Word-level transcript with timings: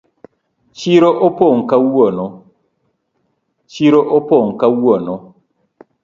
Chiro 0.77 1.09
opong 1.27 1.57
kawuono. 4.59 5.13